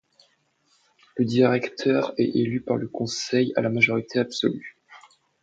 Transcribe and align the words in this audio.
Le 1.17 1.25
directeur 1.25 2.13
est 2.17 2.35
élu 2.35 2.59
par 2.61 2.75
le 2.77 2.87
conseil 2.87 3.53
à 3.55 3.61
la 3.61 3.69
majorité 3.69 4.17
absolue. 4.17 4.79